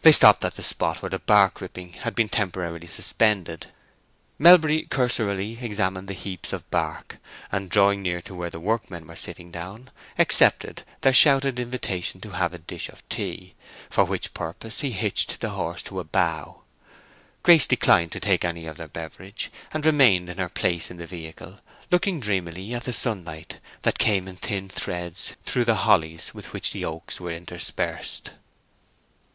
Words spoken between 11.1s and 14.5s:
shouted invitation to have a dish of tea, for which